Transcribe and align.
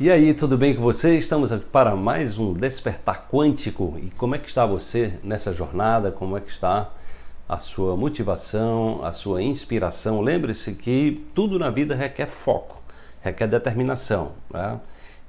E 0.00 0.10
aí, 0.10 0.34
tudo 0.34 0.58
bem 0.58 0.74
com 0.74 0.82
você? 0.82 1.16
Estamos 1.16 1.52
aqui 1.52 1.66
para 1.66 1.94
mais 1.94 2.36
um 2.36 2.52
Despertar 2.52 3.28
Quântico. 3.30 3.96
E 4.02 4.10
como 4.10 4.34
é 4.34 4.40
que 4.40 4.48
está 4.48 4.66
você 4.66 5.20
nessa 5.22 5.52
jornada? 5.52 6.10
Como 6.10 6.36
é 6.36 6.40
que 6.40 6.50
está 6.50 6.90
a 7.48 7.60
sua 7.60 7.96
motivação, 7.96 9.04
a 9.04 9.12
sua 9.12 9.40
inspiração? 9.40 10.20
Lembre-se 10.20 10.74
que 10.74 11.24
tudo 11.32 11.60
na 11.60 11.70
vida 11.70 11.94
requer 11.94 12.26
foco, 12.26 12.82
requer 13.22 13.46
determinação 13.46 14.32
né? 14.52 14.80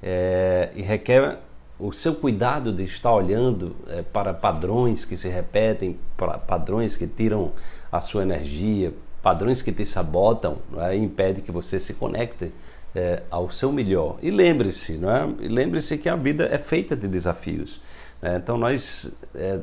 é, 0.01 0.71
e 0.73 0.81
requer 0.81 1.37
o 1.77 1.93
seu 1.93 2.15
cuidado 2.15 2.73
de 2.73 2.85
estar 2.85 3.13
olhando 3.13 3.75
é, 3.87 4.01
para 4.01 4.33
padrões 4.33 5.05
que 5.05 5.15
se 5.15 5.29
repetem, 5.29 5.99
para 6.17 6.39
padrões 6.39 6.97
que 6.97 7.05
tiram 7.05 7.51
a 7.91 8.01
sua 8.01 8.23
energia, 8.23 8.91
padrões 9.25 9.63
que 9.63 9.71
te 9.71 9.83
sabotam 9.87 10.59
né? 10.71 10.95
e 10.95 10.99
impedem 10.99 11.43
que 11.43 11.51
você 11.51 11.79
se 11.79 11.95
conecte 11.95 12.51
é, 12.93 13.23
ao 13.31 13.49
seu 13.49 13.71
melhor. 13.71 14.19
E 14.21 14.29
lembre-se, 14.29 14.99
não 14.99 15.09
é? 15.09 15.27
lembre-se 15.39 15.97
que 15.97 16.07
a 16.07 16.15
vida 16.15 16.47
é 16.51 16.59
feita 16.59 16.95
de 16.95 17.07
desafios. 17.07 17.81
Né? 18.21 18.35
Então 18.35 18.55
nós, 18.55 19.11
é, 19.33 19.61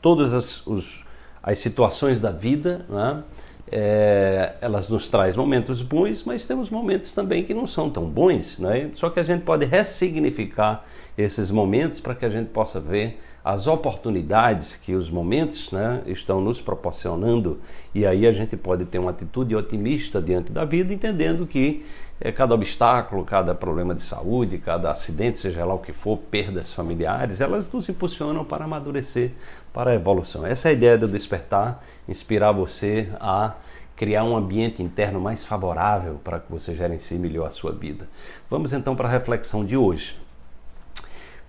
todas 0.00 0.32
as, 0.32 0.64
os, 0.64 1.04
as 1.42 1.58
situações 1.58 2.20
da 2.20 2.30
vida, 2.30 2.86
é? 2.88 3.40
É, 3.72 4.54
elas 4.60 4.88
nos 4.88 5.08
trazem 5.08 5.38
momentos 5.38 5.80
bons, 5.80 6.24
mas 6.24 6.44
temos 6.44 6.70
momentos 6.70 7.12
também 7.12 7.44
que 7.44 7.54
não 7.54 7.68
são 7.68 7.88
tão 7.88 8.04
bons, 8.04 8.58
né? 8.58 8.90
Só 8.94 9.10
que 9.10 9.20
a 9.20 9.22
gente 9.22 9.42
pode 9.42 9.64
ressignificar 9.64 10.84
esses 11.16 11.52
momentos 11.52 12.00
para 12.00 12.14
que 12.16 12.24
a 12.24 12.28
gente 12.28 12.48
possa 12.48 12.80
ver 12.80 13.20
as 13.44 13.66
oportunidades 13.66 14.76
que 14.76 14.94
os 14.94 15.08
momentos 15.08 15.72
né, 15.72 16.02
estão 16.06 16.40
nos 16.40 16.60
proporcionando 16.60 17.58
e 17.94 18.04
aí 18.04 18.26
a 18.26 18.32
gente 18.32 18.56
pode 18.56 18.84
ter 18.84 18.98
uma 18.98 19.10
atitude 19.10 19.56
otimista 19.56 20.20
diante 20.20 20.52
da 20.52 20.64
vida, 20.64 20.92
entendendo 20.92 21.46
que 21.46 21.84
é, 22.20 22.30
cada 22.30 22.54
obstáculo, 22.54 23.24
cada 23.24 23.54
problema 23.54 23.94
de 23.94 24.02
saúde, 24.02 24.58
cada 24.58 24.90
acidente, 24.90 25.38
seja 25.38 25.64
lá 25.64 25.72
o 25.72 25.78
que 25.78 25.92
for, 25.92 26.18
perdas 26.18 26.74
familiares, 26.74 27.40
elas 27.40 27.72
nos 27.72 27.88
impulsionam 27.88 28.44
para 28.44 28.66
amadurecer, 28.66 29.32
para 29.72 29.92
a 29.92 29.94
evolução. 29.94 30.44
Essa 30.44 30.68
é 30.68 30.70
a 30.70 30.72
ideia 30.74 30.98
do 30.98 31.08
despertar, 31.08 31.82
inspirar 32.06 32.52
você 32.52 33.08
a 33.18 33.54
criar 33.96 34.24
um 34.24 34.36
ambiente 34.36 34.82
interno 34.82 35.20
mais 35.20 35.44
favorável 35.44 36.20
para 36.22 36.40
que 36.40 36.50
você 36.50 36.74
gerencie 36.74 37.18
melhor 37.18 37.46
a 37.46 37.50
sua 37.50 37.72
vida. 37.72 38.08
Vamos 38.50 38.72
então 38.72 38.94
para 38.94 39.08
a 39.08 39.10
reflexão 39.10 39.64
de 39.64 39.76
hoje. 39.76 40.16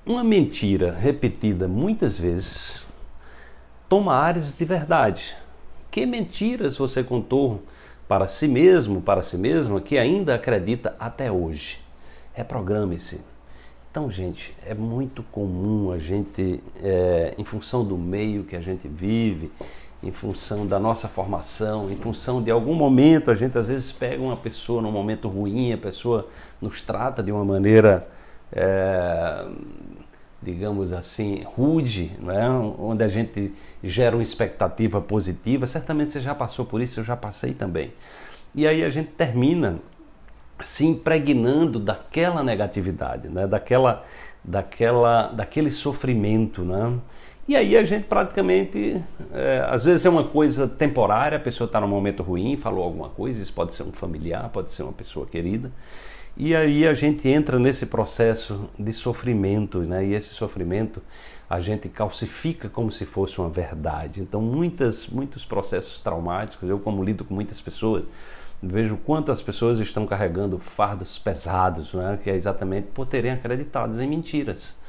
Uma 0.03 0.23
mentira 0.23 0.91
repetida 0.91 1.67
muitas 1.67 2.17
vezes 2.17 2.88
toma 3.88 4.16
áreas 4.16 4.52
de 4.57 4.66
verdade. 4.66 5.35
Que 5.91 6.07
mentiras 6.07 6.75
você 6.75 7.03
contou 7.03 7.61
para 8.07 8.27
si 8.27 8.47
mesmo, 8.47 8.99
para 8.99 9.22
si 9.22 9.38
mesma, 9.38 9.79
que 9.79 9.99
ainda 9.99 10.33
acredita 10.33 10.95
até 10.99 11.31
hoje? 11.31 11.79
Reprograme-se. 12.33 13.22
Então, 13.91 14.09
gente, 14.09 14.55
é 14.66 14.73
muito 14.73 15.22
comum 15.22 15.91
a 15.91 15.99
gente, 15.99 16.63
é, 16.81 17.35
em 17.38 17.45
função 17.45 17.85
do 17.85 17.95
meio 17.95 18.44
que 18.44 18.55
a 18.55 18.61
gente 18.61 18.88
vive, 18.88 19.52
em 20.02 20.11
função 20.11 20.66
da 20.66 20.79
nossa 20.79 21.07
formação, 21.07 21.91
em 21.91 21.95
função 21.95 22.41
de 22.41 22.49
algum 22.49 22.73
momento, 22.73 23.29
a 23.29 23.35
gente 23.35 23.55
às 23.55 23.67
vezes 23.67 23.91
pega 23.91 24.23
uma 24.23 24.35
pessoa 24.35 24.81
num 24.81 24.91
momento 24.91 25.27
ruim, 25.27 25.72
a 25.73 25.77
pessoa 25.77 26.27
nos 26.59 26.81
trata 26.81 27.22
de 27.22 27.31
uma 27.31 27.45
maneira. 27.45 28.07
É, 28.53 29.45
digamos 30.41 30.91
assim, 30.91 31.44
rude, 31.44 32.11
é? 32.27 32.49
onde 32.49 33.03
a 33.03 33.07
gente 33.07 33.53
gera 33.83 34.16
uma 34.16 34.23
expectativa 34.23 34.99
positiva. 34.99 35.67
Certamente 35.67 36.13
você 36.13 36.21
já 36.21 36.33
passou 36.33 36.66
por 36.66 36.81
isso, 36.81 36.99
eu 36.99 37.03
já 37.03 37.16
passei 37.16 37.53
também. 37.53 37.94
E 38.55 38.67
aí 38.67 38.83
a 38.83 38.89
gente 38.89 39.11
termina 39.11 39.79
se 40.59 40.85
impregnando 40.85 41.79
daquela 41.79 42.44
negatividade, 42.44 43.29
né? 43.29 43.47
daquela, 43.47 44.03
daquela, 44.44 45.27
daquele 45.27 45.72
sofrimento. 45.72 46.63
Né? 46.63 46.99
E 47.47 47.55
aí 47.55 47.77
a 47.77 47.83
gente 47.83 48.05
praticamente, 48.05 49.02
é, 49.33 49.66
às 49.69 49.83
vezes 49.83 50.05
é 50.05 50.09
uma 50.09 50.23
coisa 50.23 50.67
temporária, 50.67 51.38
a 51.38 51.41
pessoa 51.41 51.66
está 51.68 51.79
num 51.79 51.88
momento 51.88 52.23
ruim, 52.23 52.57
falou 52.57 52.83
alguma 52.83 53.09
coisa, 53.09 53.41
isso 53.41 53.53
pode 53.53 53.73
ser 53.73 53.83
um 53.83 53.91
familiar, 53.91 54.50
pode 54.50 54.72
ser 54.72 54.83
uma 54.83 54.94
pessoa 54.94 55.25
querida. 55.25 55.72
E 56.38 56.56
aí 56.56 56.88
a 56.88 56.94
gente 56.94 57.28
entra 57.28 57.59
nesse 57.59 57.86
processo 57.86 58.69
de 58.80 58.94
sofrimento, 58.94 59.80
né? 59.80 60.06
E 60.06 60.14
esse 60.14 60.30
sofrimento 60.30 61.02
a 61.50 61.59
gente 61.59 61.90
calcifica 61.90 62.69
como 62.69 62.90
se 62.92 63.06
fosse 63.06 63.40
uma 63.40 63.50
verdade. 63.50 64.22
Então, 64.22 64.42
muitas, 64.42 65.08
muitos 65.08 65.44
processos 65.44 66.00
traumáticos, 66.00 66.69
eu 66.69 66.80
como 66.80 67.03
lido 67.03 67.25
com 67.25 67.34
muitas 67.34 67.59
pessoas, 67.59 68.06
vejo 68.64 68.96
quantas 68.96 69.42
pessoas 69.42 69.78
estão 69.80 70.08
carregando 70.08 70.58
fardos 70.59 71.19
pesados, 71.19 71.94
né? 71.94 72.18
que 72.24 72.30
é 72.30 72.36
exatamente 72.36 72.88
por 72.94 73.06
terem 73.06 73.31
acreditado 73.31 74.02
em 74.02 74.08
mentiras. 74.08 74.80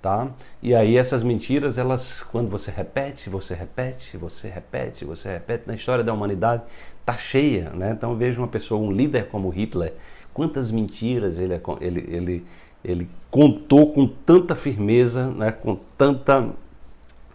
Tá? 0.00 0.28
E 0.62 0.74
aí 0.74 0.96
essas 0.96 1.22
mentiras, 1.22 1.76
elas, 1.76 2.22
quando 2.22 2.48
você 2.48 2.70
repete, 2.70 3.28
você 3.28 3.54
repete, 3.54 4.16
você 4.16 4.48
repete, 4.48 5.04
você 5.04 5.32
repete, 5.32 5.64
na 5.66 5.74
história 5.74 6.02
da 6.02 6.14
humanidade 6.14 6.62
tá 7.04 7.14
cheia, 7.14 7.70
né? 7.70 7.92
Então 7.92 8.14
vejo 8.16 8.40
uma 8.40 8.48
pessoa, 8.48 8.80
um 8.80 8.92
líder 8.92 9.28
como 9.28 9.48
Hitler, 9.48 9.94
quantas 10.36 10.70
mentiras 10.70 11.38
ele, 11.38 11.58
ele, 11.80 12.04
ele, 12.14 12.46
ele 12.84 13.08
contou 13.30 13.90
com 13.90 14.06
tanta 14.06 14.54
firmeza, 14.54 15.30
né, 15.30 15.50
com 15.50 15.78
tanta 15.96 16.50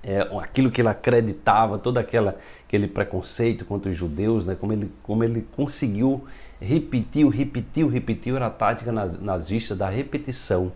é, 0.04 0.20
aquilo 0.40 0.70
que 0.70 0.82
ele 0.82 0.88
acreditava, 0.88 1.80
todo 1.80 1.98
aquela, 1.98 2.38
aquele 2.68 2.88
preconceito 2.88 3.66
contra 3.66 3.90
os 3.90 3.98
judeus, 3.98 4.46
né, 4.46 4.54
como, 4.56 4.72
ele, 4.72 4.92
como 5.02 5.24
ele 5.24 5.48
conseguiu 5.56 6.24
repetiu, 6.62 7.28
repetiu, 7.30 7.88
repetiu, 7.88 8.36
era 8.36 8.46
a 8.46 8.52
tática 8.52 8.92
nazista 8.92 9.76
da 9.76 9.90
repetição 9.90 10.72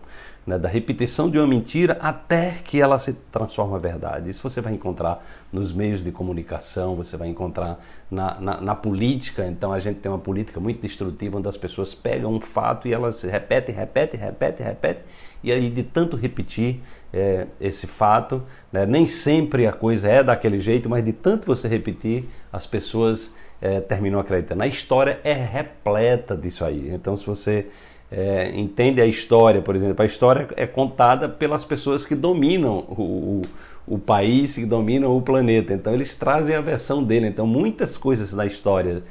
né, 0.45 0.59
da 0.59 0.69
repetição 0.69 1.29
de 1.29 1.37
uma 1.39 1.47
mentira 1.47 1.97
até 1.99 2.57
que 2.63 2.79
ela 2.79 2.99
se 2.99 3.13
transforma 3.31 3.77
em 3.77 3.81
verdade. 3.81 4.29
Isso 4.29 4.47
você 4.47 4.61
vai 4.61 4.73
encontrar 4.73 5.25
nos 5.51 5.73
meios 5.73 6.03
de 6.03 6.11
comunicação, 6.11 6.95
você 6.95 7.17
vai 7.17 7.27
encontrar 7.27 7.79
na, 8.11 8.39
na, 8.39 8.61
na, 8.61 8.75
política. 8.75 9.45
Então 9.47 9.73
a 9.73 9.79
gente 9.79 9.99
tem 9.99 10.11
uma 10.11 10.19
política 10.19 10.59
muito 10.59 10.81
destrutiva 10.81 11.37
onde 11.37 11.47
as 11.47 11.57
pessoas 11.57 11.95
pegam 11.95 12.33
um 12.33 12.39
fato 12.39 12.87
e 12.87 12.93
elas 12.93 13.23
repetem, 13.23 13.73
repetem, 13.73 14.19
repetem, 14.19 14.65
repetem. 14.65 15.03
E 15.43 15.51
aí 15.51 15.69
de 15.69 15.83
tanto 15.83 16.15
repetir 16.15 16.81
é, 17.11 17.47
esse 17.59 17.87
fato, 17.87 18.43
né, 18.71 18.85
nem 18.85 19.07
sempre 19.07 19.65
a 19.65 19.71
coisa 19.71 20.07
é 20.07 20.23
daquele 20.23 20.59
jeito, 20.59 20.89
mas 20.89 21.03
de 21.03 21.13
tanto 21.13 21.47
você 21.47 21.67
repetir, 21.67 22.25
as 22.51 22.67
pessoas 22.67 23.33
é, 23.61 23.79
terminam 23.79 24.19
acreditando. 24.19 24.63
A 24.63 24.67
história 24.67 25.19
é 25.23 25.33
repleta 25.33 26.35
disso 26.35 26.65
aí. 26.65 26.89
Então 26.89 27.15
se 27.15 27.25
você 27.25 27.67
é, 28.11 28.51
entende 28.55 29.01
a 29.01 29.05
história, 29.05 29.61
por 29.61 29.75
exemplo, 29.75 30.01
a 30.01 30.05
história 30.05 30.47
é 30.55 30.65
contada 30.65 31.27
pelas 31.27 31.65
pessoas 31.65 32.05
que 32.05 32.15
dominam 32.15 32.79
o, 32.87 33.41
o, 33.87 33.95
o, 33.95 33.99
país, 33.99 34.55
que 34.55 34.65
dominam 34.65 35.15
o 35.15 35.21
planeta. 35.21 35.73
Então 35.73 35.93
eles 35.93 36.15
trazem 36.15 36.55
a 36.55 36.61
versão 36.61 37.03
dele. 37.03 37.27
Então 37.27 37.47
muitas 37.47 37.97
coisas 37.97 38.33
da 38.33 38.45
história 38.45 39.03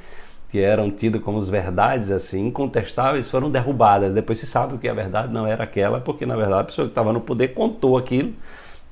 que 0.51 0.61
eram 0.61 0.89
tidas 0.89 1.21
como 1.21 1.41
verdades 1.43 2.13
assim 2.13 2.47
incontestáveis 2.47 3.29
foram 3.29 3.51
derrubadas. 3.51 4.15
Depois 4.15 4.39
se 4.39 4.47
sabe 4.47 4.79
que 4.79 4.89
a 4.89 4.95
verdade 4.95 5.33
não 5.33 5.47
era 5.47 5.65
aquela, 5.65 6.01
porque 6.01 6.25
na 6.25 6.37
verdade 6.37 6.61
a 6.61 6.65
pessoa 6.65 6.87
que 6.87 6.93
estava 6.93 7.13
no 7.13 7.21
poder 7.21 7.49
contou 7.49 7.99
aquilo, 7.99 8.33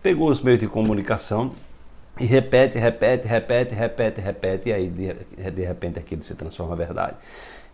pegou 0.03 0.29
os 0.29 0.43
meios 0.43 0.59
de 0.59 0.67
comunicação 0.67 1.53
e 2.21 2.27
repete, 2.27 2.79
repete, 2.79 3.27
repete, 3.27 3.75
repete, 3.75 4.21
repete, 4.21 4.69
e 4.69 4.73
aí 4.73 4.89
de, 4.89 5.51
de 5.51 5.65
repente 5.65 5.99
aquilo 5.99 6.23
se 6.23 6.35
transforma 6.35 6.77
verdade. 6.77 7.17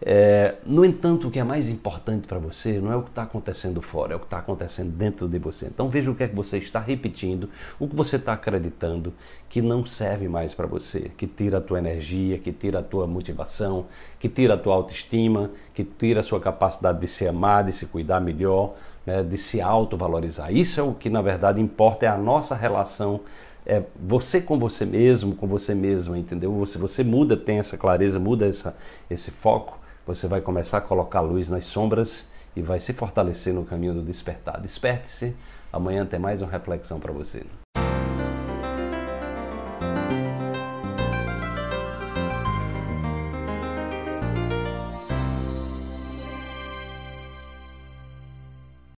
É, 0.00 0.54
no 0.64 0.84
entanto, 0.84 1.26
o 1.26 1.30
que 1.30 1.40
é 1.40 1.44
mais 1.44 1.68
importante 1.68 2.28
para 2.28 2.38
você 2.38 2.78
não 2.78 2.92
é 2.92 2.96
o 2.96 3.02
que 3.02 3.08
está 3.08 3.24
acontecendo 3.24 3.82
fora, 3.82 4.12
é 4.12 4.16
o 4.16 4.20
que 4.20 4.26
está 4.26 4.38
acontecendo 4.38 4.92
dentro 4.92 5.28
de 5.28 5.38
você. 5.40 5.66
Então 5.66 5.88
veja 5.88 6.08
o 6.08 6.14
que 6.14 6.22
é 6.22 6.28
que 6.28 6.36
você 6.36 6.58
está 6.58 6.78
repetindo, 6.78 7.50
o 7.80 7.88
que 7.88 7.96
você 7.96 8.14
está 8.14 8.32
acreditando 8.32 9.12
que 9.48 9.60
não 9.60 9.84
serve 9.84 10.28
mais 10.28 10.54
para 10.54 10.68
você, 10.68 11.10
que 11.16 11.26
tira 11.26 11.58
a 11.58 11.60
tua 11.60 11.78
energia, 11.78 12.38
que 12.38 12.52
tira 12.52 12.78
a 12.78 12.82
tua 12.82 13.08
motivação, 13.08 13.86
que 14.20 14.28
tira 14.28 14.54
a 14.54 14.56
tua 14.56 14.76
autoestima, 14.76 15.50
que 15.74 15.82
tira 15.82 16.20
a 16.20 16.22
sua 16.22 16.40
capacidade 16.40 17.00
de 17.00 17.08
se 17.08 17.26
amar, 17.26 17.64
de 17.64 17.72
se 17.72 17.86
cuidar 17.86 18.20
melhor, 18.20 18.76
né, 19.04 19.24
de 19.24 19.36
se 19.36 19.60
autovalorizar. 19.60 20.52
Isso 20.54 20.78
é 20.78 20.82
o 20.82 20.94
que 20.94 21.10
na 21.10 21.22
verdade 21.22 21.60
importa, 21.60 22.06
é 22.06 22.08
a 22.08 22.16
nossa 22.16 22.54
relação 22.54 23.20
é 23.68 23.84
você 23.94 24.40
com 24.40 24.58
você 24.58 24.84
mesmo, 24.84 25.36
com 25.36 25.46
você 25.46 25.74
mesma, 25.74 26.18
entendeu? 26.18 26.52
Você, 26.54 26.78
você 26.78 27.04
muda, 27.04 27.36
tem 27.36 27.58
essa 27.58 27.76
clareza, 27.76 28.18
muda 28.18 28.46
essa, 28.46 28.74
esse 29.08 29.30
foco 29.30 29.78
você 30.08 30.26
vai 30.26 30.40
começar 30.40 30.78
a 30.78 30.80
colocar 30.80 31.20
luz 31.20 31.50
nas 31.50 31.66
sombras 31.66 32.30
e 32.56 32.62
vai 32.62 32.80
se 32.80 32.94
fortalecer 32.94 33.52
no 33.52 33.62
caminho 33.62 33.92
do 33.92 34.00
despertar. 34.00 34.58
Desperte-se. 34.58 35.36
Amanhã 35.70 36.06
tem 36.06 36.18
mais 36.18 36.40
uma 36.40 36.50
reflexão 36.50 36.98
para 36.98 37.12
você. 37.12 37.44